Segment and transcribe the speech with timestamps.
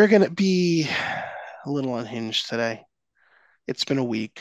[0.00, 0.88] we're going to be
[1.66, 2.80] a little unhinged today.
[3.66, 4.40] It's been a week.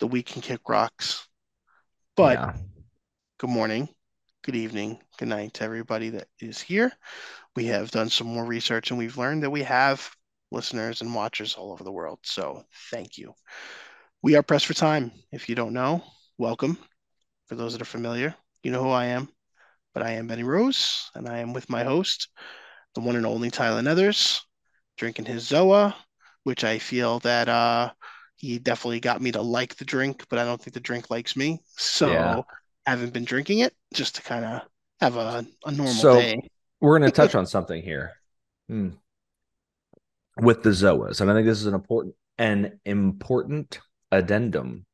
[0.00, 1.28] The week can kick rocks.
[2.16, 2.54] But Yeah.
[3.38, 3.88] good morning,
[4.42, 6.90] good evening, good night to everybody that is here.
[7.54, 10.10] We have done some more research and we've learned that we have
[10.50, 12.18] listeners and watchers all over the world.
[12.24, 13.34] So thank you.
[14.22, 15.12] We are pressed for time.
[15.30, 16.02] If you don't know,
[16.36, 16.78] welcome.
[17.46, 18.34] For those that are familiar,
[18.64, 19.28] you know who I am.
[19.94, 22.26] But I am Benny Rose, and I am with my host,
[22.94, 24.40] the one and only Tyler Nethers,
[24.96, 25.94] drinking his Zoa,
[26.44, 27.92] which I feel that uh,
[28.36, 31.36] he definitely got me to like the drink, but I don't think the drink likes
[31.36, 31.60] me.
[31.76, 32.42] So Yeah.
[32.86, 34.62] haven't been drinking it just to kind of
[35.00, 36.48] have a, a normal So- day.
[36.80, 38.12] We're going to touch on something here
[38.68, 38.90] Hmm.
[40.38, 43.78] with the Zoas, and I think this is an important an important
[44.10, 44.84] addendum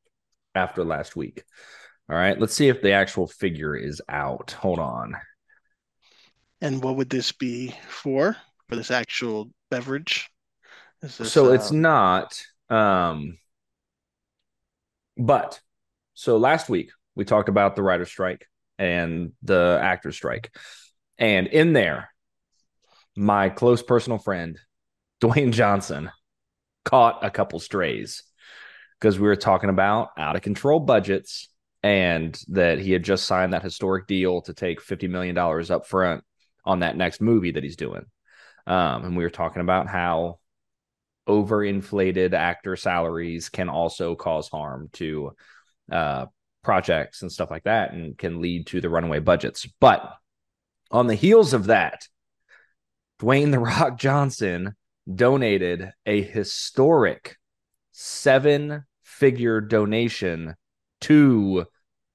[0.53, 1.43] after last week.
[2.09, 4.51] All right, let's see if the actual figure is out.
[4.51, 5.15] Hold on.
[6.61, 8.35] And what would this be for?
[8.67, 10.29] For this actual beverage?
[11.01, 13.37] Is this, so it's uh, not um
[15.17, 15.59] but
[16.13, 18.45] so last week we talked about the writer strike
[18.77, 20.53] and the actor strike
[21.17, 22.09] and in there
[23.15, 24.59] my close personal friend
[25.21, 26.11] dwayne johnson
[26.85, 28.23] caught a couple strays
[28.99, 31.49] because we were talking about out of control budgets
[31.81, 35.87] and that he had just signed that historic deal to take 50 million dollars up
[35.87, 36.23] front
[36.65, 38.05] on that next movie that he's doing
[38.67, 40.39] um, and we were talking about how
[41.27, 45.31] overinflated actor salaries can also cause harm to
[45.91, 46.25] uh,
[46.63, 49.67] projects and stuff like that and can lead to the runaway budgets.
[49.79, 50.11] But
[50.91, 52.07] on the heels of that,
[53.19, 54.75] Dwayne The Rock Johnson
[55.13, 57.37] donated a historic
[57.91, 60.55] seven figure donation
[61.01, 61.65] to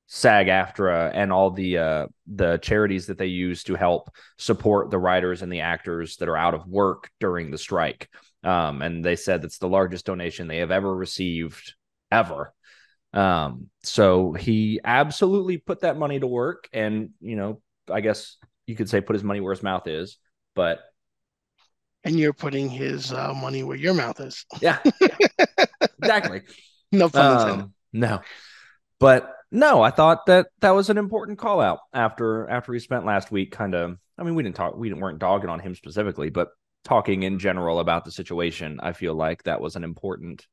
[0.07, 4.99] SAG AFTRA and all the uh, the charities that they use to help support the
[4.99, 8.09] writers and the actors that are out of work during the strike.
[8.43, 11.75] Um, and they said that's the largest donation they have ever received
[12.11, 12.53] ever.
[13.15, 18.77] Um, so he absolutely put that money to work, and you know, I guess you
[18.77, 20.19] could say put his money where his mouth is.
[20.55, 20.81] But
[22.03, 24.45] and you're putting his uh, money where your mouth is.
[24.61, 24.79] yeah,
[25.99, 26.43] exactly.
[26.93, 27.63] No pun intended.
[27.65, 28.21] Um, no,
[28.99, 33.07] but no, I thought that that was an important call out after after we spent
[33.07, 33.53] last week.
[33.53, 36.49] Kind of, I mean, we didn't talk, we didn't weren't dogging on him specifically, but
[36.83, 38.81] talking in general about the situation.
[38.83, 40.45] I feel like that was an important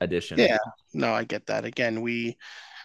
[0.00, 0.38] addition.
[0.38, 0.56] Yeah,
[0.94, 1.66] no, I get that.
[1.66, 2.38] Again, we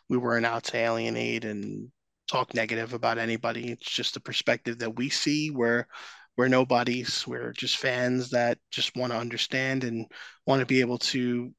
[0.10, 1.90] we weren't out to alienate and
[2.30, 3.72] talk negative about anybody.
[3.72, 5.88] It's just the perspective that we see where
[6.36, 7.26] we're nobodies.
[7.26, 10.06] We're just fans that just want to understand and
[10.46, 11.54] want to be able to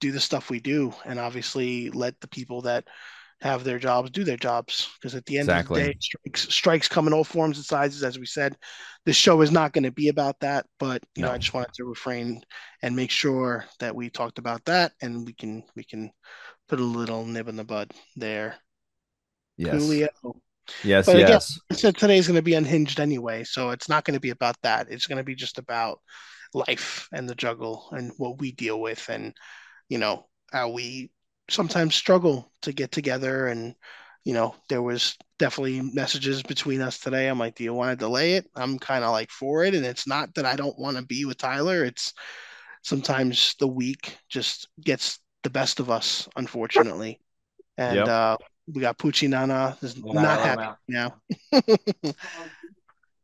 [0.00, 2.84] do the stuff we do and obviously let the people that
[3.42, 5.80] have their jobs do their jobs because at the end Exactly.
[5.82, 8.56] of the day strikes strikes come in all forms and sizes as we said
[9.04, 11.72] this show is not going to be about that but you know i just wanted
[11.74, 12.40] to refrain
[12.82, 16.10] and make sure that we talked about that and we can we can
[16.68, 18.56] put a little nib in the bud there
[19.58, 19.74] Yes.
[19.82, 20.08] Coolio.
[20.84, 21.06] Yes.
[21.06, 21.58] But again- yes.
[21.72, 24.88] so today's going to be unhinged anyway so it's not going to be about that
[24.90, 26.00] it's going to be just about
[26.54, 29.34] life and the juggle and what we deal with and
[29.88, 31.10] you know how we
[31.50, 33.74] sometimes struggle to get together and
[34.24, 37.28] you know there was definitely messages between us today.
[37.28, 38.46] I'm like do you want to delay it?
[38.54, 41.24] I'm kind of like for it and it's not that i don't want to be
[41.24, 41.84] with tyler.
[41.84, 42.12] It's
[42.82, 47.20] sometimes the week just gets the best of us unfortunately.
[47.78, 48.08] And Yep.
[48.08, 48.36] uh
[48.72, 51.14] we got Poochie Nana is Well, not happy now.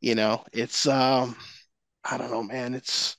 [0.00, 1.36] You know it's um
[2.04, 2.74] i don't know man.
[2.74, 3.16] It's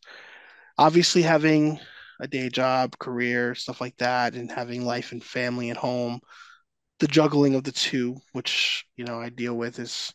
[0.77, 1.79] obviously having
[2.23, 6.19] a day job career stuff like that and having life and family at home
[6.99, 10.13] the juggling of the two which you know i deal with is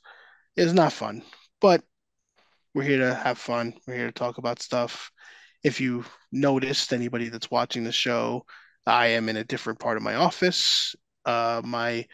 [0.59, 1.23] is not fun.
[1.61, 1.83] But
[2.75, 3.75] we're here to have fun.
[3.87, 5.11] We're here to talk about stuff.
[5.63, 8.45] If you noticed anybody that's watching the show
[8.87, 10.95] i am in a different part of my office.
[11.25, 12.07] Uh my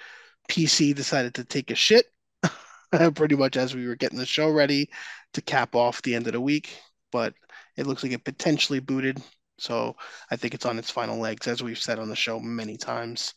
[0.50, 2.06] pc decided to take a shit
[3.14, 4.88] pretty much as we were getting the show ready
[5.32, 6.78] to cap off the end of the week,
[7.10, 7.34] but
[7.76, 9.20] it looks like it potentially booted.
[9.58, 9.96] So
[10.30, 13.34] I think it's on its final legs, as we've said on the show many times.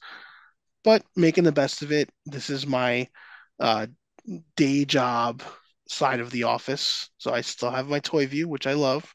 [0.84, 2.10] But making the best of it.
[2.26, 3.08] This is my
[3.60, 3.88] uh,
[4.56, 5.44] day job
[5.90, 7.10] side of the office.
[7.18, 9.14] So I still have my toy view, which I love.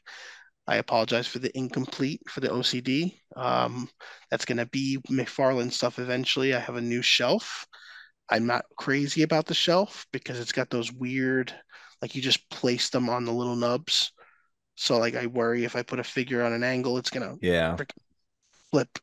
[0.67, 3.19] I apologize for the incomplete for the OCD.
[3.35, 3.89] Um,
[4.31, 6.53] that's going to be McFarlane stuff eventually.
[6.53, 7.67] I have a new shelf.
[8.29, 11.53] I'm not crazy about the shelf because it's got those weird,
[12.01, 14.13] like you just place them on the little nubs.
[14.75, 17.79] So like I worry if I put a figure on an angle, it's gonna Yeah.
[18.71, 18.99] flip.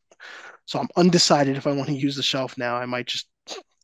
[0.66, 2.76] So I'm undecided if I want to use the shelf now.
[2.76, 3.28] I might just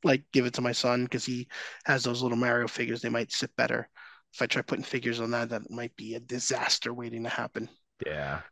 [0.04, 1.48] like give it to my son because he
[1.86, 3.02] has those little Mario figures.
[3.02, 3.88] They might sit better.
[4.34, 7.70] if I try putting figures on that, that might be a disaster waiting to happen.
[8.06, 8.42] Yeah.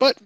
[0.00, 0.18] But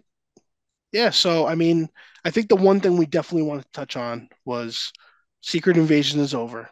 [0.93, 1.89] yeah, so I mean,
[2.25, 4.93] I think the one thing we definitely want to touch on was
[5.41, 6.71] Secret Invasion is over.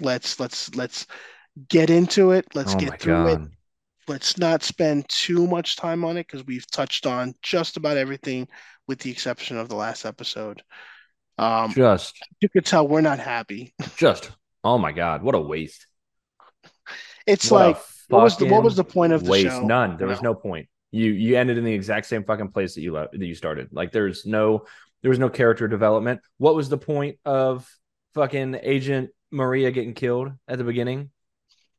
[0.00, 1.06] Let's let's let's
[1.68, 2.46] get into it.
[2.54, 3.42] Let's Oh get through it.
[4.08, 8.48] Let's not spend too much time on it because we've touched on just about everything
[8.86, 10.62] with the exception of the last episode.
[11.36, 13.74] Um, Just, you could tell we're not happy.
[13.96, 14.30] just,
[14.64, 15.22] oh my God.
[15.22, 15.86] What a waste.
[17.26, 17.76] It's What like
[18.08, 19.46] what was the what was the point of the waste?
[19.48, 19.66] show?
[19.66, 19.96] None.
[19.98, 20.68] There You was no point.
[20.90, 23.68] You you ended in the exact same fucking place that you left that you started.
[23.72, 24.64] Like there's no
[25.02, 26.20] there was no character development.
[26.38, 27.68] What was the point of
[28.14, 31.10] fucking Agent Maria getting killed at the beginning?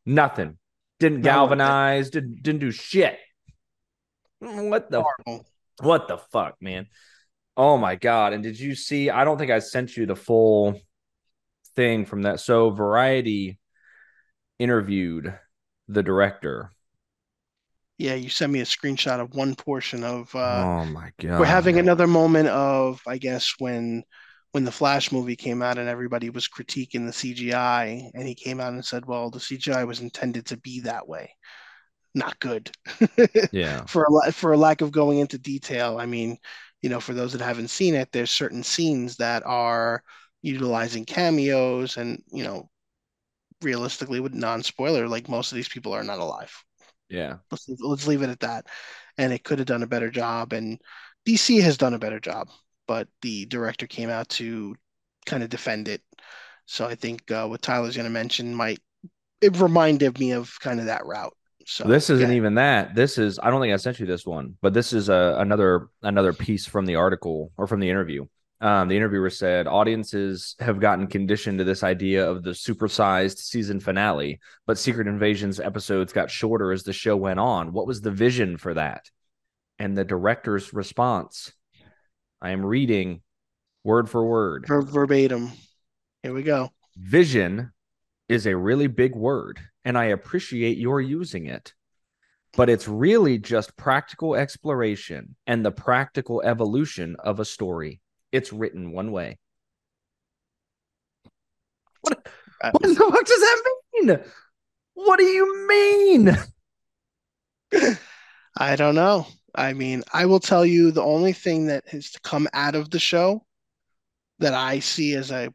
[0.05, 0.57] Nothing.
[0.99, 1.57] Didn't Not worth it.
[1.57, 2.09] galvanize.
[2.09, 3.17] Didn't didn't do shit.
[4.39, 5.45] What the Horrible.
[5.81, 6.87] what the fuck, man?
[7.57, 8.33] Oh my god!
[8.33, 9.09] And did you see?
[9.09, 10.79] I don't think I sent you the full
[11.75, 12.39] thing from that.
[12.39, 13.59] So Variety
[14.59, 15.37] interviewed
[15.87, 16.71] the director.
[17.97, 21.39] Yeah, you sent me a screenshot of one portion of uh oh my god!
[21.39, 24.03] we're having another moment of I guess when
[24.51, 28.59] when the Flash movie came out and everybody was critiquing the CGI and he came
[28.59, 31.35] out and said, "Well, the CGI was intended to be that way."
[32.15, 32.71] Not good.
[33.51, 33.85] yeah.
[33.85, 36.37] For a for a lack of going into detail, I mean,
[36.81, 40.03] you know, for those that haven't seen it, there's certain scenes that are
[40.41, 42.69] utilizing cameos and, you know,
[43.61, 46.53] realistically with non-spoiler, like most of these people are not alive.
[47.09, 47.37] Yeah.
[47.51, 48.67] Let's let's leave it at that.
[49.17, 50.79] And it could have done a better job, and
[51.25, 52.49] DC has done a better job,
[52.89, 54.75] but the director came out to
[55.27, 56.01] kind of defend it.
[56.65, 58.79] So I think uh, what Tyler's going to mention might
[59.41, 61.35] it reminded me of kind of that route.
[61.67, 62.95] So This isn't yeah, even that.
[62.95, 65.89] This is I don't think I sent you this one, but this is a, another
[66.01, 68.25] another piece from the article or from the interview.
[68.59, 73.79] Um, the interviewer said audiences have gotten conditioned to this idea of the supersized season
[73.79, 77.71] finale, but Secret Invasion's episodes got shorter as the show went on.
[77.71, 79.11] What was the vision for that?
[79.77, 81.53] And the director's response
[82.41, 83.21] I am reading
[83.83, 84.65] word for word.
[84.67, 85.51] ver- verbatim.
[86.23, 86.69] Here we go.
[86.97, 87.71] Vision
[88.27, 91.73] is a really big word, and I appreciate your using it.
[92.55, 98.01] But it's really just practical exploration and the practical evolution of a story.
[98.31, 99.37] It's written one way.
[102.01, 102.27] What,
[102.71, 103.63] what the fuck does that
[103.93, 104.19] mean?
[104.93, 106.37] What do you mean?
[108.57, 109.27] I don't know.
[109.55, 112.99] I mean, I will tell you the only thing that has come out of the
[112.99, 113.45] show
[114.39, 115.53] that I see as a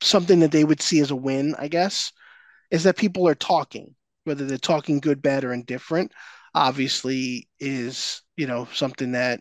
[0.00, 2.12] something that they would see as a win, I guess,
[2.70, 3.94] is that people are talking,
[4.24, 6.12] whether they're talking good, bad, or indifferent.
[6.54, 9.40] Obviously, is you know something that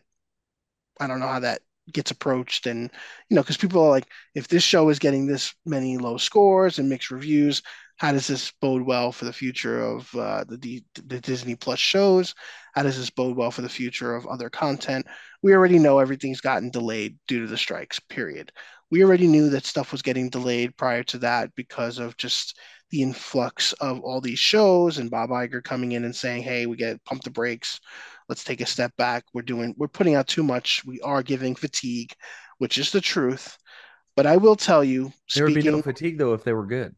[0.99, 1.61] I don't know how that
[1.91, 2.91] gets approached, and
[3.29, 6.79] you know because people are like, if this show is getting this many low scores
[6.79, 7.61] and mixed reviews,
[8.01, 11.79] how does this bode well for the future of uh, the D- the Disney Plus
[11.79, 12.33] shows?
[12.73, 15.05] How does this bode well for the future of other content?
[15.43, 17.99] We already know everything's gotten delayed due to the strikes.
[17.99, 18.51] Period
[18.91, 22.59] we already knew that stuff was getting delayed prior to that because of just
[22.89, 26.75] the influx of all these shows and Bob Iger coming in and saying, "Hey, we
[26.75, 27.79] get pump the brakes.
[28.27, 29.23] Let's take a step back.
[29.33, 30.83] We're doing we're putting out too much.
[30.85, 32.13] We are giving fatigue,
[32.57, 33.57] which is the truth."
[34.17, 36.65] But I will tell you, There would be no speaking fatigue though if they were
[36.65, 36.93] good.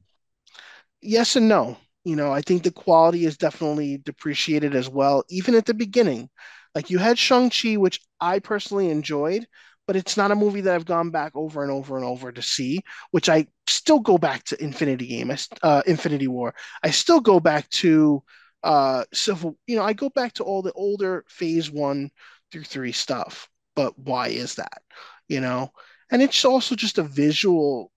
[1.04, 1.78] Yes and no.
[2.06, 6.30] You know, I think the quality is definitely depreciated as well, even at the beginning.
[6.76, 9.48] Like you had Shang-Chi, which I personally enjoyed,
[9.88, 12.42] but it's not a movie that I've gone back over and over and over to
[12.42, 12.82] see,
[13.12, 15.32] which I still go back to Infinity Game,
[15.62, 16.54] uh, Infinity War.
[16.84, 18.24] I still go back to
[18.64, 22.10] uh, Civil, you know, I go back to all the older Phase 1
[22.52, 23.48] through 3 stuff.
[23.76, 24.82] But why is that?
[25.28, 25.72] You know,
[26.12, 27.92] and it's also just a visual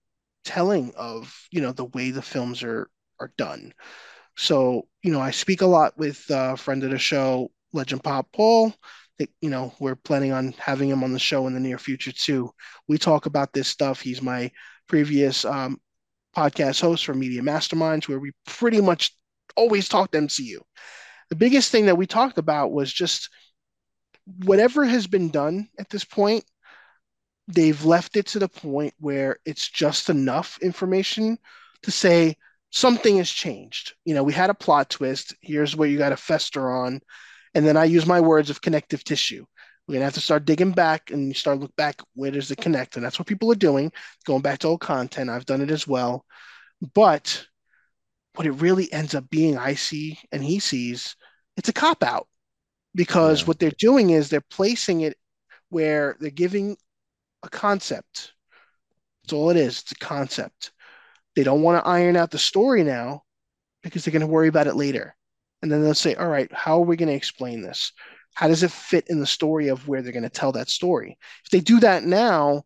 [0.45, 3.73] telling of, you know, the way the films are are done.
[4.35, 8.27] So, you know, I speak a lot with a friend of the show, Legend Pop
[8.31, 8.73] Paul.
[9.19, 12.11] That, you know, we're planning on having him on the show in the near future
[12.11, 12.51] too.
[12.87, 13.99] We talk about this stuff.
[13.99, 14.51] He's my
[14.87, 15.79] previous um,
[16.35, 19.15] podcast host for Media Masterminds, where we pretty much
[19.55, 20.59] always talked MCU.
[21.29, 23.29] The biggest thing that we talked about was just
[24.43, 26.45] whatever has been done at this point,
[27.47, 31.37] they've left it to the point where it's just enough information
[31.83, 32.35] to say
[32.71, 33.93] something has changed.
[34.05, 35.35] You know, we had a plot twist.
[35.41, 37.01] Here's where you got to fester on.
[37.53, 39.45] And then I use my words of connective tissue.
[39.87, 42.97] We're gonna have to start digging back and start look back where does it connect,
[42.97, 43.91] and that's what people are doing,
[44.25, 45.29] going back to old content.
[45.29, 46.25] I've done it as well,
[46.93, 47.47] but
[48.35, 51.15] what it really ends up being, I see and he sees,
[51.55, 52.27] it's a cop out
[52.93, 53.47] because Yeah.
[53.47, 55.17] what they're doing is they're placing it
[55.69, 56.77] where they're giving
[57.43, 58.33] a concept.
[59.23, 59.81] That's all it is.
[59.81, 60.71] It's a concept.
[61.37, 63.21] They don't want to iron out the story now
[63.83, 65.15] because they're going to worry about it later.
[65.61, 67.91] And then they'll say, all right, how are we going to explain this?
[68.33, 71.15] How does it fit in the story of where they're going to tell that story?
[71.45, 72.63] If they do that now,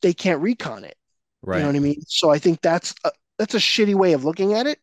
[0.00, 0.96] they can't retcon it.
[1.42, 1.56] Right.
[1.56, 2.02] You know what I mean?
[2.06, 4.78] So I think that's a, that's a shitty way of looking at it.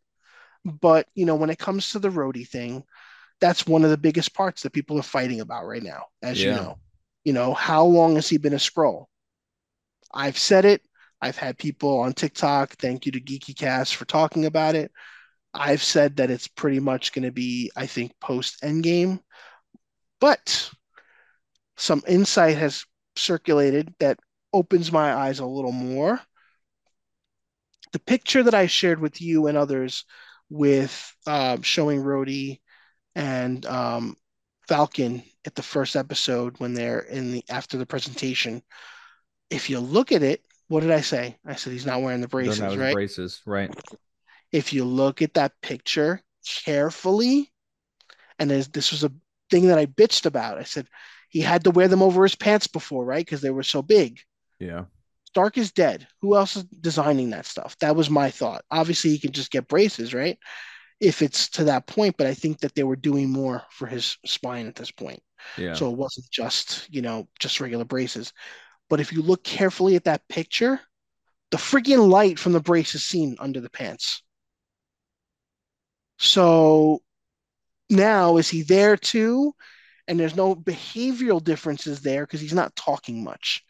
[0.65, 2.83] But you know, when it comes to the Rhodey thing,
[3.39, 6.51] that's one of the biggest parts that people are fighting about right now, as you
[6.51, 6.79] know.
[7.23, 9.05] You know, how long has he been a Skrull?
[10.13, 10.81] I've said it.
[11.21, 14.91] I've had people on TikTok, thank you to GeekyCast for talking about it.
[15.53, 19.19] I've said that it's pretty much going to be, I think, post Endgame.
[20.19, 20.69] But
[21.77, 24.19] some insight has circulated that
[24.53, 26.19] opens my eyes a little more.
[27.93, 30.05] The picture that I shared with you and others
[30.49, 32.59] with um, showing Rhodey
[33.15, 34.15] and um,
[34.67, 38.61] Falcon at the first episode when they're in the after the presentation.
[39.49, 41.37] If you look at it, what did I say?
[41.45, 42.93] I said he's not wearing the braces, right?
[42.93, 43.41] braces.
[43.45, 43.73] Right.
[44.51, 46.21] If you look at that picture
[46.63, 47.51] carefully,
[48.39, 49.11] and this was a
[49.49, 50.57] thing that I bitched about.
[50.57, 50.87] I said
[51.29, 53.25] he had to wear them over his pants before, right?
[53.25, 54.19] Because they were so big.
[54.59, 54.85] Yeah.
[55.25, 56.07] Stark is dead.
[56.21, 57.77] Who else is designing that stuff?
[57.79, 58.63] That was my thought.
[58.71, 60.37] Obviously, he can just get braces, right?
[60.99, 64.17] If it's to that point, but I think that they were doing more for his
[64.25, 65.21] spine at this point.
[65.57, 65.73] Yeah.
[65.73, 68.33] So it wasn't just, you know, just regular braces.
[68.89, 70.79] But if you look carefully at that picture,
[71.51, 74.21] the freaking light from the brace is seen under the pants.
[76.19, 77.01] So
[77.89, 79.53] now is he there too?
[80.07, 83.63] And there's no behavioral differences there because he's not talking much.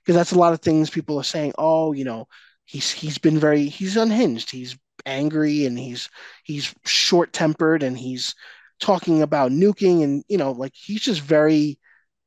[0.00, 2.26] Because that's a lot of things people are saying, oh, you know,
[2.64, 4.50] he's he's been very he's unhinged.
[4.50, 4.76] He's
[5.06, 6.08] angry and he's
[6.44, 8.34] he's short tempered and he's
[8.80, 11.78] talking about nuking and you know, like he's just very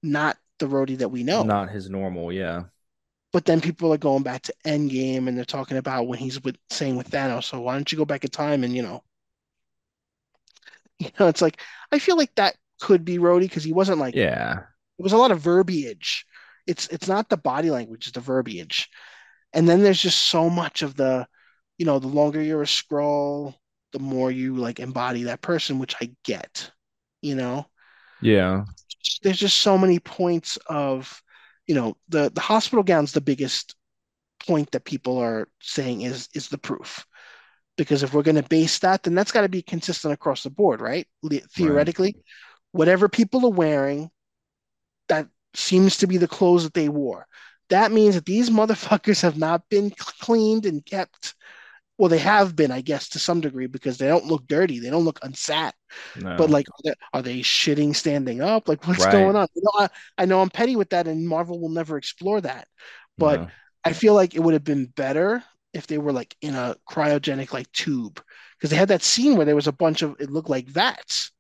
[0.04, 1.44] not the Rhodey that we know.
[1.44, 2.32] Not his normal.
[2.32, 2.66] Yeah.
[3.32, 6.58] But then people are going back to Endgame and they're talking about when he's with
[6.72, 7.44] saying with Thanos.
[7.44, 9.04] So why don't you go back in time and you know,
[11.00, 14.16] you know, it's like I feel like that could be Rhodey because he wasn't like
[14.16, 14.64] Yeah.
[15.00, 16.26] it was a lot of verbiage.
[16.68, 18.90] It's it's not the body language, it's the verbiage.
[19.54, 21.28] And then there's just so much of the,
[21.78, 23.56] you know, the longer you're a Skrull,
[23.94, 26.72] the more you like embody that person, which I get,
[27.22, 27.68] you know.
[28.22, 28.66] Yeah.
[29.22, 31.22] There's just so many points of,
[31.68, 33.76] you know, the the hospital gown's the biggest
[34.46, 37.06] point that people are saying is is the proof.
[37.78, 40.50] Because if we're going to base that, then that's got to be consistent across the
[40.50, 41.08] board, right?
[41.54, 42.16] Theoretically,
[42.72, 44.10] whatever people are wearing,
[45.10, 47.28] that seems to be the clothes that they wore.
[47.70, 51.36] That means that these motherfuckers have not been cleaned and kept.
[51.98, 54.80] Well, they have been, I guess, to some degree because they don't look dirty.
[54.80, 55.72] They don't look unsat.
[56.16, 56.32] No.
[56.38, 58.68] But like, are they, are they shitting standing up?
[58.68, 59.12] Like, what's Right.
[59.12, 59.48] going on?
[59.56, 62.68] You know, I, I know I'm petty with that, and Marvel will never explore that.
[63.18, 63.52] But No.
[63.84, 67.54] I feel like it would have been better if they were like in a cryogenic
[67.54, 68.22] like tube
[68.58, 71.32] because they had that scene where there was a bunch of it looked like vats.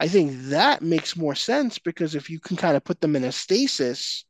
[0.00, 3.24] I think that makes more sense because if you can kind of put them in
[3.24, 4.24] a stasis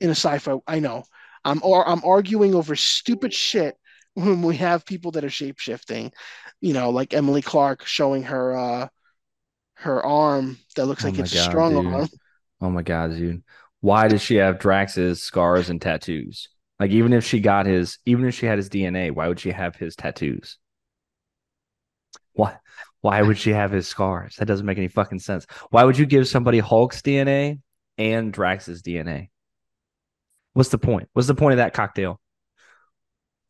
[0.00, 1.04] in a sci-fi, I know
[1.44, 3.76] I'm or I'm arguing over stupid shit
[4.20, 6.12] when we have people that are shape-shifting,
[6.60, 8.88] you know, like Emily Clark showing her uh
[9.76, 11.92] her arm that looks Oh like it's a strong dude.
[11.92, 12.08] arm.
[12.60, 13.42] Oh my god, dude.
[13.80, 16.48] Why does she have Drax's scars and tattoos?
[16.78, 19.50] Like even if she got his even if she had his DNA, why would she
[19.52, 20.58] have his tattoos?
[22.32, 22.58] Why
[23.02, 24.36] why would she have his scars?
[24.36, 25.46] That doesn't make any fucking sense.
[25.70, 27.60] Why would you give somebody Hulk's DNA
[27.98, 29.30] and Drax's DNA?
[30.54, 31.08] What's the point?
[31.14, 32.20] What's the point of that cocktail?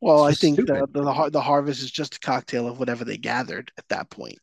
[0.01, 3.19] Well, I think the, the the the harvest is just a cocktail of whatever they
[3.19, 4.39] gathered at that point.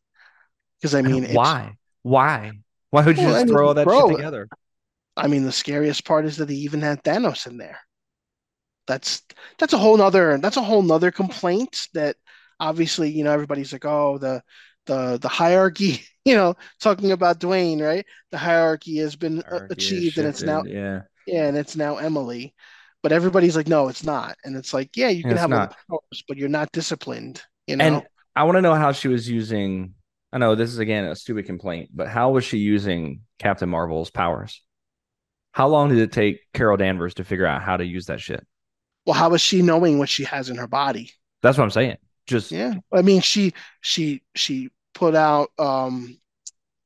[0.79, 1.77] Because I mean, why?
[2.03, 2.51] Why?
[2.91, 4.47] Why would you Well, I mean, throw all that bro, shit together?
[5.15, 7.79] I mean, the scariest part is that they even had Thanos in there.
[8.85, 9.23] That's
[9.57, 12.15] that's a whole nother that's a whole nother complaint that
[12.59, 14.41] obviously, you know, everybody's like, oh, the
[14.85, 18.05] the the hierarchy, you know, talking about Dwayne, right?
[18.31, 21.01] The hierarchy has been Hierarchy achieved and it's now yeah.
[21.25, 22.53] yeah, and it's now Emily.
[23.07, 24.35] But everybody's like, no, it's not.
[24.43, 25.69] And it's like, yeah, you can It's have all not.
[25.69, 27.85] the powers, but you're not disciplined, you know?
[27.85, 28.03] And
[28.35, 29.93] I want to know how she was using.
[30.33, 34.09] I know this is again a stupid complaint, but how was she using Captain Marvel's
[34.09, 34.61] powers?
[35.53, 38.45] How long did it take Carol Danvers to figure out how to use that shit?
[39.05, 41.13] Well, how is she knowing what she has in her body?
[41.41, 41.95] That's what I'm saying.
[42.25, 42.73] Just Yeah.
[42.91, 46.19] I mean, she she she put out um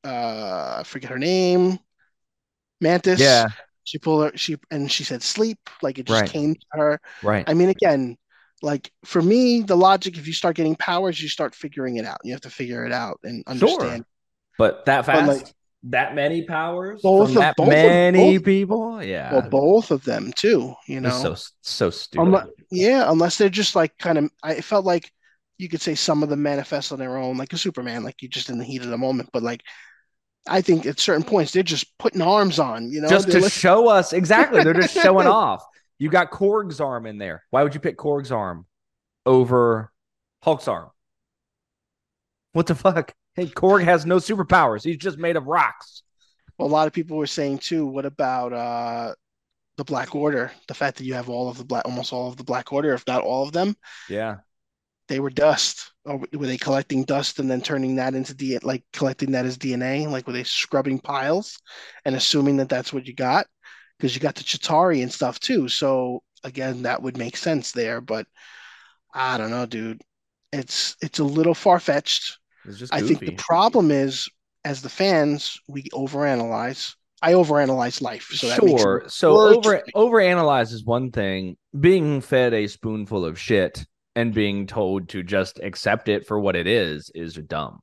[0.04, 1.80] uh I forget her name,
[2.80, 3.20] Mantis.
[3.20, 3.48] yeah,
[3.84, 6.30] She pulled her she and she said sleep, like it just Right.
[6.30, 7.00] came to her.
[7.24, 7.44] right.
[7.48, 8.18] I mean, again,
[8.62, 12.20] like for me, the logic, if you start getting powers, you start figuring it out.
[12.24, 13.80] You have to figure it out and understand.
[14.04, 14.06] Sure.
[14.58, 15.54] But that But, fast, like,
[15.86, 19.90] that many powers Both from of- that both of- many both- people, yeah, Well, both
[19.90, 21.10] of them too, you know.
[21.10, 22.24] so so stupid.
[22.24, 25.12] Unless, yeah, unless they're just like kind of I felt like
[25.58, 28.28] you could say some of them manifest on their own, like a Superman, like you
[28.30, 29.30] just in the heat of the moment.
[29.34, 29.62] But like,
[30.48, 33.44] I think at certain points they're just putting arms on, you know, just They're to
[33.44, 34.64] like- show us exactly.
[34.64, 35.64] They're just showing off.
[36.00, 37.44] You got Korg's arm in there.
[37.52, 38.66] Why would you pick Korg's arm
[39.26, 39.92] over
[40.44, 40.90] Hulk's arm?
[42.54, 43.14] What the fuck?
[43.36, 44.84] Hey, Korg has no superpowers.
[44.84, 46.04] He's just made of rocks.
[46.58, 47.86] Well, a lot of people were saying too.
[47.86, 49.14] What about uh
[49.78, 50.52] the Black Order?
[50.68, 52.94] The fact that you have all of the black, almost all of the Black Order,
[52.94, 53.76] if not all of them,
[54.10, 54.38] Yeah.
[55.12, 55.92] They were dust.
[56.06, 59.58] Or were they collecting dust and then turning that into D, like collecting that as
[59.58, 60.10] DNA?
[60.10, 61.60] Like were they scrubbing piles
[62.06, 63.46] and assuming that that's what you got?
[63.98, 65.68] Because you got the Chitauri and stuff too.
[65.68, 68.00] So again, that would make sense there.
[68.00, 68.26] But
[69.14, 70.02] I don't know, dude.
[70.54, 72.40] It's it's a little far fetched.
[72.64, 74.30] It's just I think the problem is,
[74.64, 76.96] as the fans, we overanalyze.
[77.22, 79.04] I overanalyze life, so sure.
[79.08, 81.58] So over overanalyze is one thing.
[81.78, 86.56] Being fed a spoonful of shit and being told to just accept it for what
[86.56, 87.82] it is is dumb.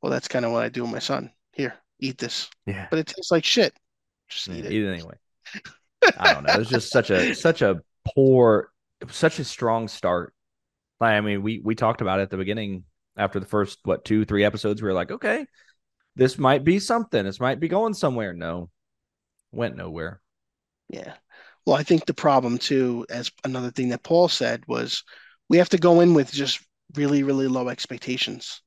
[0.00, 1.30] Well, that's kind of what I do with my son.
[1.52, 2.88] Here, eat this, Yeah.
[2.90, 3.74] but it tastes like shit.
[4.28, 4.72] Just Yeah, eat it.
[4.72, 5.14] eat it anyway.
[6.18, 6.54] I don't know.
[6.54, 7.80] It's just such a such a
[8.14, 8.70] poor,
[9.08, 10.34] such a strong start.
[11.00, 12.84] Like, I mean, we we talked about it at the beginning
[13.16, 14.82] after the first what two three episodes.
[14.82, 15.46] We were like, okay,
[16.16, 17.24] this might be something.
[17.24, 18.32] This might be going somewhere.
[18.32, 18.70] No,
[19.52, 20.20] went nowhere.
[20.88, 21.14] Yeah.
[21.66, 25.04] Well, I think the problem too, as another thing that Paul said, was
[25.48, 26.60] we have to go in with just
[26.94, 28.62] really, really low expectations.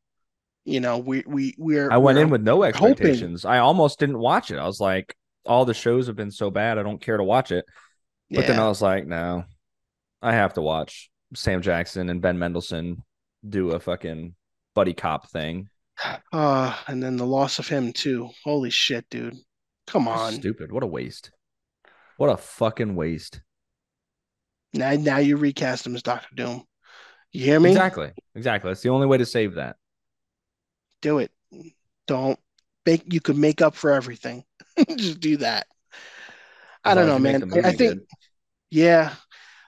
[0.63, 3.45] You know, we we we're I went we're in with no hoping- expectations.
[3.45, 4.57] I almost didn't watch it.
[4.57, 6.77] I was like, all the shows have been so bad.
[6.77, 7.65] I don't care to watch it.
[8.31, 8.59] But then.
[8.59, 9.43] I was like, no,
[10.21, 13.03] I have to watch Sam Jackson and Ben Mendelsohn
[13.47, 14.33] do a fucking
[14.73, 15.69] buddy cop thing.
[16.31, 18.29] Uh, and then the loss of him too.
[18.43, 19.35] Holy shit, dude.
[19.87, 20.33] Come on.
[20.33, 20.71] Stupid.
[20.71, 21.29] What a waste.
[22.17, 23.41] What a fucking waste.
[24.73, 26.63] Now, now you recast him as Doctor Doom.
[27.31, 27.71] You hear me?
[27.71, 28.11] Exactly.
[28.35, 28.69] Exactly.
[28.69, 29.75] That's the only way to save that.
[31.01, 31.31] Do it.
[32.07, 32.39] Don't
[32.85, 33.11] make.
[33.11, 34.43] You could make up for everything.
[34.97, 35.67] Just do that.
[36.83, 37.65] I don't know, as you make man.
[37.65, 37.93] I, I think.
[37.93, 38.07] good.
[38.71, 39.13] Yeah.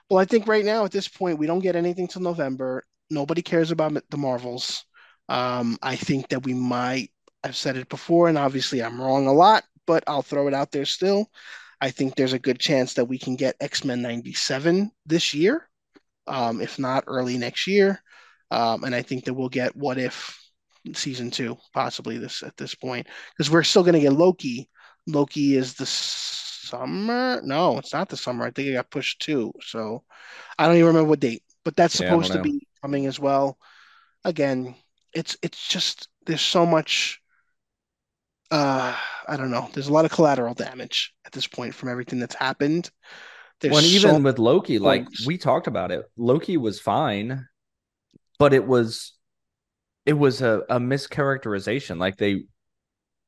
[0.08, 2.84] Well, I think right now at this point we don't get anything till November.
[3.10, 4.84] Nobody cares about the Marvels.
[5.28, 7.10] Um, I think that we might.
[7.44, 10.72] I've said it before, and obviously I'm wrong a lot, but I'll throw it out
[10.72, 11.30] there still.
[11.80, 15.68] I think there's a good chance that we can get X-Men 97 this year,
[16.26, 18.02] um, if not early next year.
[18.50, 20.38] Um, and I think that we'll get What If
[20.94, 24.68] season two, possibly this at this point, because we're still going to get Loki.
[25.06, 27.40] Loki is the summer.
[27.42, 28.46] No, it's not the summer.
[28.46, 29.52] I think it got pushed too.
[29.62, 30.04] So
[30.58, 33.58] I don't even remember what date, but that's Yeah, supposed to be coming as well.
[34.24, 34.74] Again,
[35.14, 37.20] it's it's just there's so much.
[38.50, 39.68] Uh, I don't know.
[39.72, 42.90] There's a lot of collateral damage at this point from everything that's happened.
[43.60, 45.26] There's When so even with Loki, like points.
[45.26, 47.46] we talked about it, Loki was fine,
[48.38, 49.14] but it was
[50.06, 51.98] it was a, a mischaracterization.
[51.98, 52.44] Like they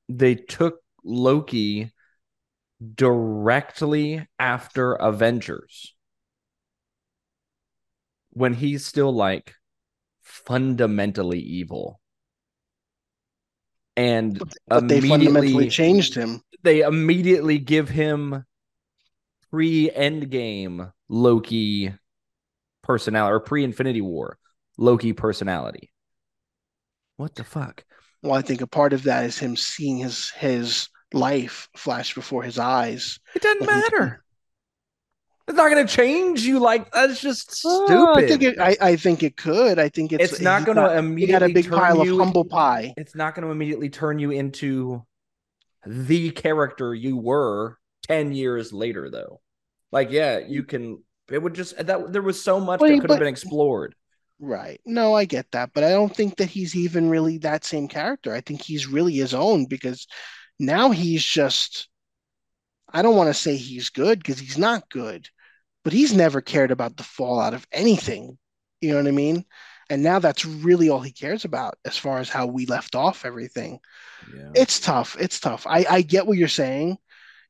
[0.09, 1.93] they took Loki
[2.95, 5.95] directly after Avengers
[8.31, 9.55] when he's still like
[10.23, 12.00] fundamentally evil.
[13.97, 16.43] And but they fundamentally immediately changed him.
[16.63, 18.45] they immediately give him
[19.51, 21.93] pre Endgame Loki
[22.83, 24.39] personality or pre Infinity War
[24.79, 25.91] Loki personality.
[27.17, 27.85] What the fuck?
[28.23, 32.43] Well, I think a part of that is him seeing his his life flash before
[32.43, 33.19] his eyes.
[33.35, 34.23] It doesn't Like, matter.
[35.49, 36.61] It's not going to change you.
[36.61, 37.95] Like that's just stupid.
[37.95, 38.61] Oh, I think it.
[38.61, 39.79] I, I think it could.
[39.79, 40.33] I think it's.
[40.33, 42.95] it's not going to immediately got a big turn pile you, of humble pie.
[42.97, 45.05] It's not going to immediately turn you into
[45.87, 49.41] the character you were ten years later, though.
[49.91, 51.03] Like, yeah, you can.
[51.31, 53.95] It would just that there was so much Wait, that could have been explored.
[54.39, 54.81] Right.
[54.87, 58.33] No, I get that, but I don't think that he's even really that same character.
[58.35, 60.07] I think he's really his own because
[60.59, 61.89] now he's just.
[62.93, 65.29] I don't want to say he's good because he's not good,
[65.85, 68.39] but he's never cared about the fallout of anything.
[68.81, 69.45] You know what I mean?
[69.91, 73.25] And now that's really all he cares about as far as how we left off
[73.25, 73.81] everything.
[74.33, 74.51] Yeah.
[74.55, 75.17] It's tough.
[75.19, 75.67] It's tough.
[75.67, 76.97] I, I get what you're saying.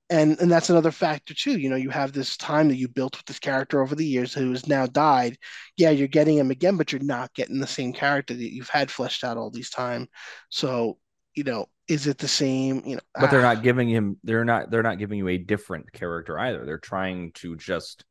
[0.08, 1.56] And and that's another factor too.
[1.56, 4.34] You know, you have this time that you built with this character over the years
[4.34, 5.36] who has now died.
[5.76, 8.90] Yeah, you're getting him again, but you're not getting the same character that you've had
[8.90, 10.08] fleshed out all these time.
[10.48, 10.98] So,
[11.36, 12.82] you know, is it the same?
[12.86, 15.38] You know, but they're ah, not giving him they're not they're not giving you a
[15.38, 18.04] different character either they're trying to just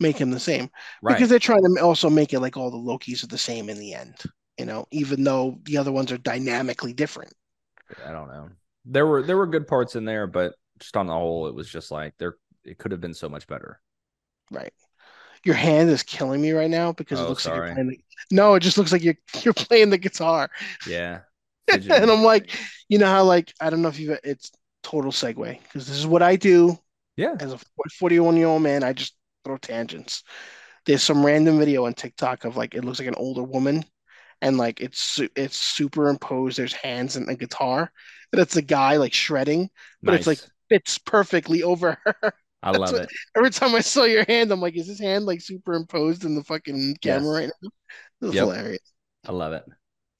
[0.00, 0.70] make him the same
[1.02, 3.68] right because they're trying to also make it like all the Lokis are the same
[3.68, 4.16] in the end.
[4.58, 7.32] You know, even though the other ones are dynamically different.
[8.04, 8.48] i don't know
[8.84, 11.68] there were there were good parts in there but just on the whole it was
[11.68, 13.80] just like there it could have been so much better
[14.50, 14.72] Right.
[15.44, 17.98] Your hand is killing me right now because it Oh, looks like you're playing the,
[18.30, 20.50] no, it just looks like you're you're playing the guitar.
[20.84, 21.20] Yeah.
[21.90, 22.50] And I'm like,
[22.88, 24.50] you know how like I don't know if you've it's
[24.82, 26.76] total segue because this is what I do
[27.16, 27.40] Yeah.
[27.40, 27.58] as a
[27.98, 28.84] 41 year old man.
[28.84, 30.22] I just throw tangents.
[30.86, 33.84] There's some random video on TikTok of like it looks like an older woman
[34.42, 36.58] and like it's it's superimposed.
[36.58, 37.92] There's hands and a guitar,
[38.32, 39.70] and it's a guy like shredding,
[40.06, 42.34] but it's like fits perfectly over her.
[42.62, 43.10] I That's love what it.
[43.36, 46.44] every time I saw your hand, I'm like, is his hand like superimposed in the
[46.44, 47.42] fucking camera Yes.
[47.42, 47.70] right now?
[48.22, 48.40] This is Yep.
[48.40, 48.80] hilarious.
[49.26, 49.66] I love it.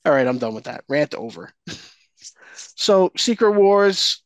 [0.04, 0.84] All right, I'm done with that.
[0.88, 1.52] Rant over.
[2.54, 4.22] So Secret Wars,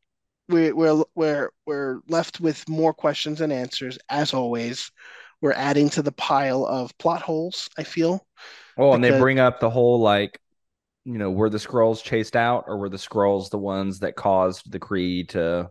[0.49, 4.91] we, we're we're we're left with more questions and answers as always.
[5.41, 7.69] We're adding to the pile of plot holes.
[7.77, 8.27] I feel
[8.77, 10.41] Oh, and they bring up the whole like,
[11.05, 14.71] you know, were the Skrulls chased out or were the Skrulls the ones that caused
[14.71, 15.71] the Kree to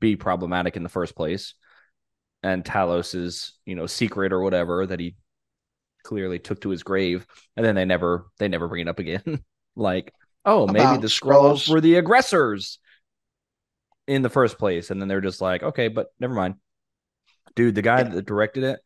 [0.00, 1.54] be problematic in the first place?
[2.42, 5.16] And Talos's, you know, secret or whatever that he
[6.04, 9.44] clearly took to his grave, and then they never they never bring it up again.
[9.76, 10.12] like,
[10.44, 12.78] oh, maybe About the Skrulls were the aggressors
[14.06, 16.56] in the first place, and then they're just like, okay, but never mind.
[17.54, 18.08] Dude, the guy Yeah.
[18.08, 18.80] that directed it,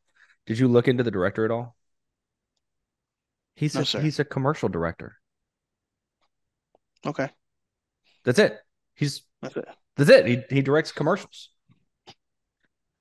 [0.46, 1.77] did you look into the director at all?
[3.57, 4.00] He's No, a, sir.
[4.00, 5.16] he's a commercial director.
[7.07, 7.29] okay.
[8.24, 8.59] That's it.
[8.94, 9.68] He's That's it.
[9.96, 10.27] that's it.
[10.27, 11.50] He he directs commercials.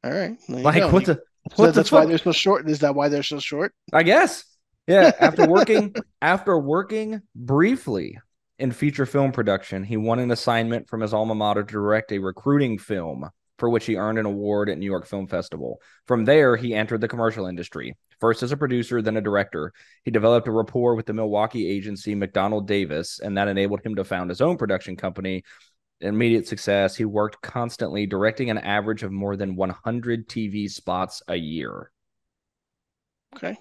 [0.03, 0.37] All right.
[0.49, 0.89] Like go.
[0.89, 2.69] what the So what the that's why they're so short.
[2.69, 3.73] Is that why they're so short?
[3.91, 4.45] I guess.
[4.87, 5.11] Yeah.
[5.19, 8.17] After working after working briefly
[8.59, 12.19] in feature film production, he won an assignment from his alma mater to direct a
[12.19, 13.29] recruiting film
[13.59, 15.79] for which he earned an award at New York Film Festival.
[16.07, 17.95] From there, he entered the commercial industry.
[18.19, 19.73] First as a producer, then a director.
[20.03, 24.03] He developed a rapport with the Milwaukee agency McDonald Davis, and that enabled him to
[24.03, 25.43] found his own production company.
[26.03, 26.95] Immediate success.
[26.95, 31.91] He worked constantly, directing an average of more than 100 TV spots a year.
[33.35, 33.57] Okay.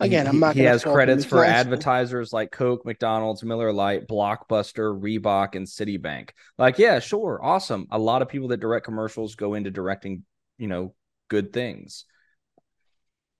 [0.00, 0.54] Again, I'm not.
[0.54, 6.30] He gonna has credits for advertisers like Coke, McDonald's, Miller Lite, Blockbuster, Reebok, and Citibank.
[6.58, 7.86] Like, yeah, sure, awesome.
[7.90, 10.24] A lot of people that direct commercials go into directing,
[10.58, 10.94] you know,
[11.28, 12.06] good things.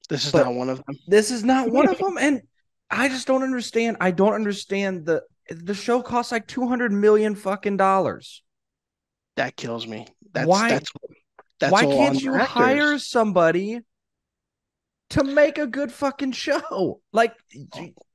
[0.09, 0.97] This is But- not one of them.
[1.09, 2.43] This is not one of them, and
[2.89, 3.97] I just don't understand.
[4.01, 8.43] I don't understand the the show costs like two hundred million fucking dollars.
[9.37, 10.07] That kills me.
[10.33, 10.91] That's Why- that's
[11.61, 13.81] that's Why can't you hire somebody
[15.11, 17.01] to make a good fucking show?
[17.13, 17.35] Like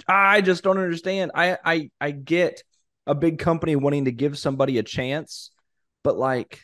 [0.08, 1.32] I just don't understand.
[1.36, 2.64] I I I get
[3.08, 5.52] a big company wanting to give somebody a chance,
[6.04, 6.62] but like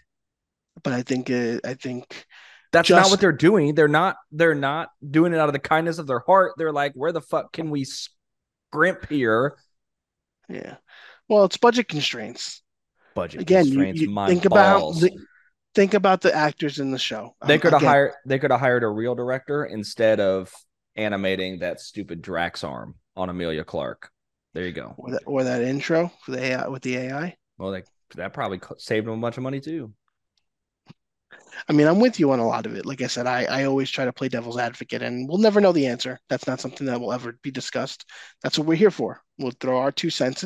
[0.83, 2.25] But I think uh, I think
[2.71, 3.73] that's not what they're doing.
[3.73, 6.53] They're not they're not doing it out of the kindness of their heart.
[6.57, 9.55] They're like, where the fuck can we scrimp here?
[10.49, 10.75] Yeah.
[11.27, 12.61] Well, it's budget constraints.
[13.13, 15.11] Budget Again, constraints, you my think about the,
[15.73, 17.35] think about the actors in the show.
[17.43, 20.51] They Um, could have hired they could have hired a real director instead of
[20.95, 24.09] animating that stupid Drax arm on Emilia Clarke.
[24.53, 24.95] There you go.
[24.97, 27.37] or that, or that intro for the AI with the AI.
[27.57, 27.83] Well, they,
[28.15, 29.93] that probably saved them a bunch of money too.
[31.67, 32.85] I mean, I'm with you on a lot of it.
[32.85, 35.71] Like I said, I, I always try to play devil's advocate, and we'll never know
[35.71, 36.19] the answer.
[36.29, 38.05] That's not something that will ever be discussed.
[38.43, 39.21] That's what we're here for.
[39.37, 40.45] We'll throw our two cents.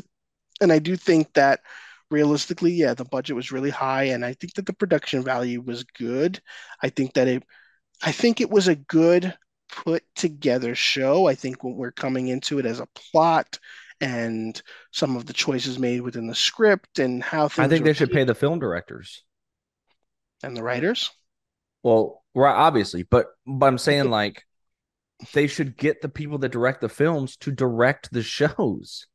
[0.62, 1.62] And I do think that
[2.12, 5.84] realistically, yeah, the budget was really high, and I think that the production value was
[5.84, 6.40] good.
[6.82, 7.44] I think that it,
[8.04, 9.36] I think it was a good
[9.70, 11.28] put together show.
[11.28, 13.60] I think when we're coming into it as a plot
[14.02, 17.94] and some of the choices made within the script and how things I think they
[17.94, 19.24] should paced pay the film directors.
[20.44, 21.12] And the writers.
[21.84, 24.44] Well, right, obviously, but but I'm saying like
[25.34, 29.08] they should get the people that direct the films to direct the shows.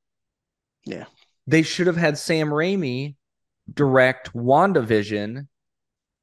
[0.84, 1.04] Yeah.
[1.46, 3.16] They should have had Sam Raimi
[3.72, 5.46] direct WandaVision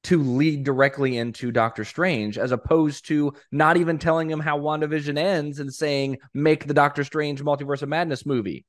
[0.04, 5.18] to lead directly into Doctor Strange, as opposed to not even telling him how WandaVision
[5.18, 8.66] ends and saying, make the Doctor Strange Multiverse of Madness movie.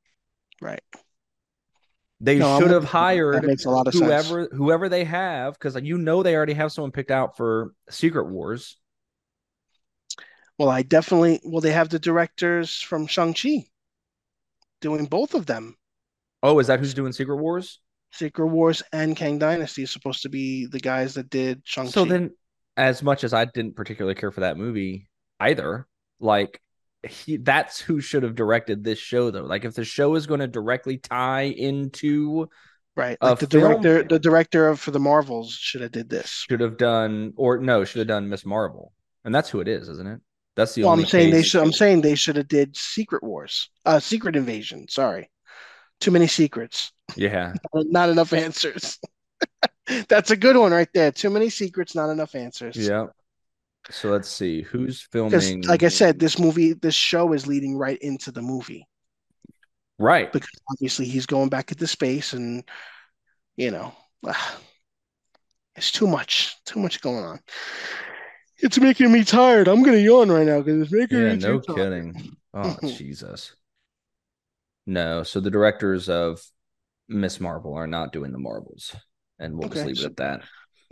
[0.61, 0.83] Right.
[2.23, 4.05] They No, I'm should have hired makes a lot of sense.
[4.05, 8.27] whoever whoever they have, because you know they already have someone picked out for Secret
[8.29, 8.77] Wars.
[10.57, 11.41] Well, I definitely.
[11.45, 13.67] Well, they have the directors from Shang-Chi
[14.81, 15.77] doing both of them.
[16.45, 17.81] Oh, is that who's doing Secret Wars?
[18.13, 21.91] Secret Wars and Kang Dynasty is supposed to be the guys that did Shang-Chi.
[21.91, 22.31] So then,
[22.77, 25.09] as much as I didn't particularly care for that movie
[25.41, 25.89] either,
[26.21, 26.61] like
[27.09, 29.45] he, that's who should have directed this show though.
[29.45, 32.49] Like if the show is going to directly tie into,
[32.97, 36.45] right, like the film- director, the director of for the Marvels should have did this.
[36.49, 38.93] should have done or no, should have done Miss Marvel,
[39.25, 40.21] and that's who it is, isn't it?
[40.55, 41.05] That's the Well, only.
[41.05, 41.63] I'm saying they should.
[41.63, 44.87] I'm saying they should have did Secret Wars, uh, Secret Invasion.
[44.89, 45.31] Sorry,
[46.01, 48.99] too many secrets, Yeah, not enough answers.
[50.09, 51.11] That's a good one right there.
[51.11, 52.77] Too many secrets, not enough answers.
[52.77, 53.07] yeah.
[53.91, 55.63] So let's see who's filming.
[55.69, 58.87] like I said, this movie, this show is leading right into the movie.
[59.99, 60.33] Right.
[60.33, 62.65] Because obviously he's going back into space, and
[63.57, 63.95] you know,
[65.77, 67.41] it's too much, too much going on.
[68.59, 69.69] It's making me tired.
[69.69, 72.37] I'm gonna yawn right now because it's making Yeah, me no too kidding.
[72.55, 73.55] Oh, Jesus.
[74.87, 76.41] No, so the directors of
[77.09, 78.95] Miss Marvel are not doing the Marvels,
[79.39, 80.43] and we'll just Okay, leave it at that.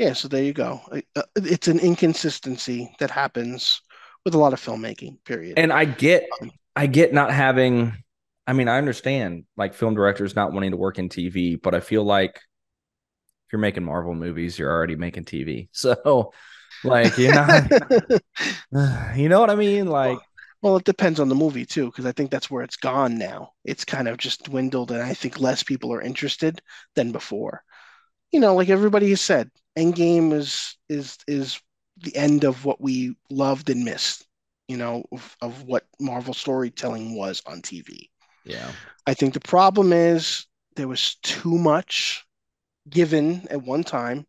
[0.01, 0.81] Yeah, so there you go.
[1.15, 3.83] Uh, It's an inconsistency that happens
[4.25, 5.23] with a lot of filmmaking.
[5.25, 5.59] Period.
[5.59, 7.93] And I get, Um, I get not having.
[8.47, 11.81] I mean, I understand like film directors not wanting to work in TV, but I
[11.81, 15.69] feel like if you're making Marvel movies, you're already making TV.
[15.75, 16.33] So,
[16.83, 17.61] like, you know.
[19.17, 19.87] You know what I mean?
[19.87, 20.19] Like,
[20.63, 23.53] Well, it depends on the movie too, because I think that's where it's gone now.
[23.65, 26.63] It's kind of just dwindled, and I think less people are interested
[26.95, 27.63] than before.
[28.33, 31.61] You know, like everybody has said, Endgame is is is
[31.99, 34.27] the end of what we loved and missed.
[34.69, 38.09] You know, of, of what Marvel storytelling was on TV.
[38.45, 38.71] yeah,
[39.07, 42.25] I think the problem is there was too much
[42.89, 44.27] given at one time.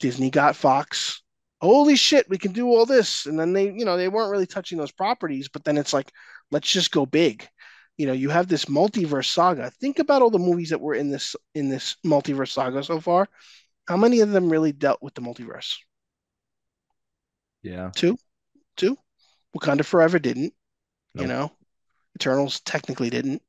[0.00, 1.22] Disney got Fox.
[1.60, 3.26] Holy shit, we can do all this.
[3.26, 6.10] And then they, you know, they weren't really touching those properties, but then it's like,
[6.50, 7.48] let's just go big.
[7.98, 9.70] You know, you have this multiverse saga.
[9.80, 13.28] Think about all the movies that were in this in this multiverse saga so far.
[13.92, 15.76] How many of them really dealt with the multiverse?
[17.62, 18.16] yeah, Two,
[18.78, 18.96] two.
[19.54, 20.54] Wakanda Forever didn't,
[21.14, 21.52] you know.
[22.16, 23.42] Eternals technically didn't.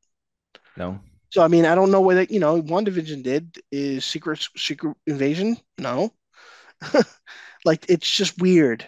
[0.76, 3.58] no, So I mean, I don't know whether, you know, WandaVision did.
[3.72, 5.56] Is Secret Secret Invasion?
[5.78, 6.14] No.
[7.64, 8.86] Like it's just weird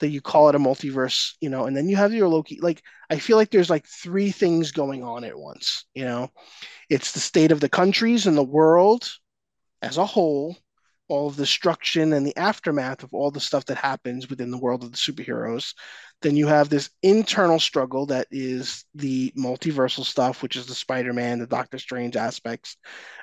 [0.00, 2.58] that you call it a multiverse, you know, and then you have your Loki.
[2.58, 6.30] Like I feel like there's like three things going on at once, you know.
[6.88, 9.12] It's the state of the countries and the world
[9.82, 10.56] as a whole,
[11.08, 14.58] all of the destruction and the aftermath of all the stuff that happens within the
[14.58, 15.74] world of the superheroes.
[16.22, 21.38] Then you have this internal struggle that is the multiversal stuff, which is the Spider-Man,
[21.38, 22.76] the Doctor Strange aspects.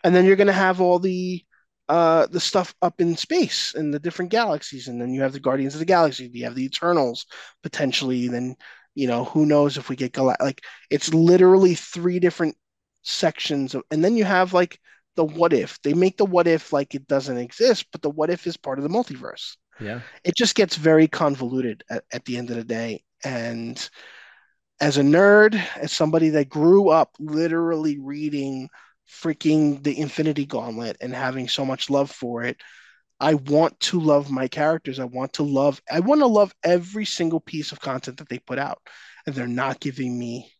[0.04, 1.44] And then you're going to have all the
[1.89, 5.39] uh the stuff up in space and the different galaxies and then you have the
[5.39, 7.26] Guardians of the Galaxy, you have the Eternals
[7.63, 8.56] potentially, then
[8.96, 12.56] you know, who knows if we get Gal- like it's literally three different
[13.04, 14.80] sections of, and then you have like
[15.15, 15.82] the what if.
[15.82, 18.80] They make the what if like it doesn't exist, but the what if is part
[18.80, 19.56] of the multiverse.
[19.80, 23.04] yeah, It just gets very convoluted at, at the end of the day.
[23.24, 23.89] And
[24.80, 28.69] as a nerd, as somebody that grew up literally reading
[29.08, 32.58] freaking the Infinity Gauntlet and having so much love for it,
[33.19, 35.00] I want to love my characters.
[35.00, 38.39] I want to love I want to love every single piece of content that they
[38.39, 38.82] put out.
[39.26, 40.52] And they're not giving me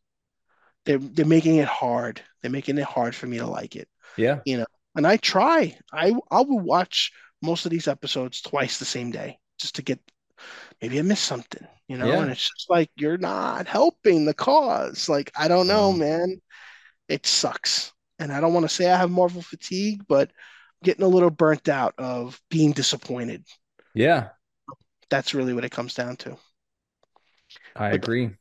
[0.86, 2.22] they're they're making it hard.
[2.42, 4.66] They're making it hard for me to like it yeah, you know.
[4.96, 5.78] And I try.
[5.94, 10.00] I I will watch most of these episodes twice the same day just to get
[10.82, 12.20] maybe I missed something, you know.
[12.20, 12.22] yeah.
[12.22, 15.10] And it's just like you're not helping the cause.
[15.10, 16.42] Like I don't know, No, man.
[17.10, 17.94] It sucks.
[18.20, 21.32] And I don't want to say I have Marvel fatigue, but I'm getting a little
[21.32, 23.46] burnt out of being disappointed.
[23.94, 24.32] yeah,
[25.12, 26.38] That's really what it comes down to.
[27.76, 28.32] I But agree.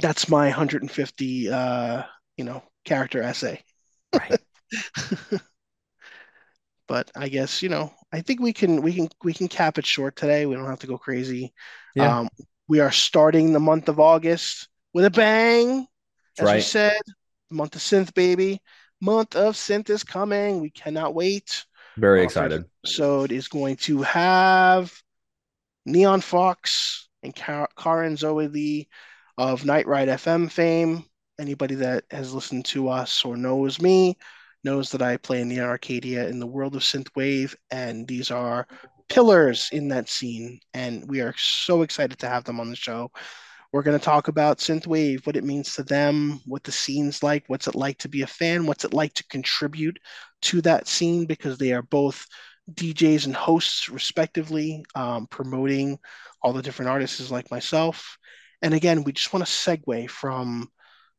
[0.00, 2.02] that's my 150 uh,
[2.36, 3.62] you know, character essay.
[4.12, 4.36] Right.
[6.88, 9.86] but I guess you know I think we can we can we can cap it
[9.86, 10.46] short today.
[10.46, 11.52] We don't have to go crazy.
[11.94, 12.28] Yeah, Um,
[12.68, 15.86] we are starting the month of August with a bang,
[16.36, 17.00] that's as we said.
[17.50, 18.60] Month of synth, baby.
[19.00, 20.60] Month of synth is coming.
[20.60, 21.64] We cannot wait.
[21.96, 22.64] Very Our excited.
[22.84, 24.92] So it is going to have
[25.86, 28.88] Neon Fox and Car- Karen Zoe Lee
[29.36, 31.04] of Night Ride FM fame.
[31.38, 34.16] Anybody that has listened to us or knows me
[34.64, 38.66] knows that I play in the Arcadia in the world of synthwave, and these are
[39.08, 40.58] pillars in that scene.
[40.72, 43.10] And we are so excited to have them on the show.
[43.72, 47.44] We're going to talk about synthwave, what it means to them, what the scene's like,
[47.48, 49.98] what's it like to be a fan, what's it like to contribute
[50.42, 52.24] to that scene because they are both
[52.72, 55.98] DJs and hosts, respectively, um, promoting
[56.42, 58.16] all the different artists like myself.
[58.62, 60.68] And again, we just want to segue from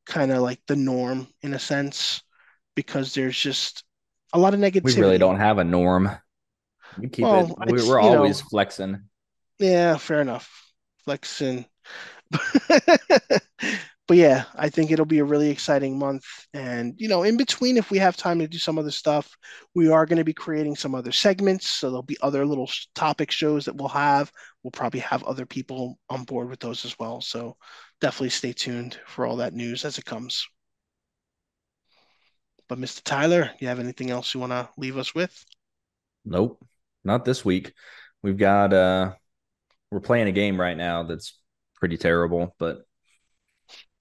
[0.06, 2.22] kind of like the norm in a sense
[2.76, 3.84] because there's just
[4.34, 4.96] a lot of negativity.
[4.96, 6.10] We really don't have a norm.
[6.98, 7.24] We keep it.
[7.24, 9.04] Well, we- it's, We're you know, always flexing.
[9.60, 10.50] yeah, fair enough.
[11.06, 11.66] Flexing.
[14.08, 16.26] But yeah, I think it'll be a really exciting month.
[16.54, 19.36] And, you know, in between, if we have time to do some other stuff,
[19.74, 21.68] we are going to be creating some other segments.
[21.68, 24.32] So there'll be other little topic shows that we'll have.
[24.62, 27.20] We'll probably have other people on board with those as well.
[27.20, 27.58] So
[28.00, 30.46] definitely stay tuned for all that news as it comes.
[32.68, 33.04] But Mr.
[33.04, 35.46] Tyler, you have anything else you want to leave us with?
[36.24, 36.66] Nope,
[37.04, 37.74] not this week.
[38.24, 39.14] We've got uh
[39.92, 41.40] we're playing a game right now that's
[41.76, 42.82] pretty terrible, but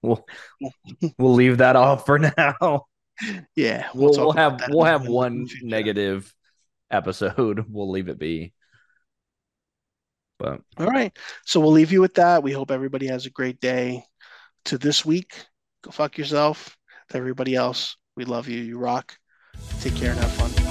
[0.01, 0.25] we'll
[1.17, 2.85] we'll leave that off for now.
[3.55, 6.33] Yeah, we'll, we'll, we'll have we'll have one negative
[6.89, 7.65] episode.
[7.69, 8.53] We'll leave it be.
[10.37, 12.43] But all right, so we'll leave you with that.
[12.43, 14.03] We hope everybody has a great day.
[14.65, 15.45] To this week,
[15.83, 16.75] go fuck yourself.
[17.09, 18.61] To everybody else, we love you.
[18.61, 19.17] You rock.
[19.81, 20.64] Take care and have fun.